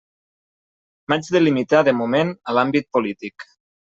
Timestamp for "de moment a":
1.87-2.57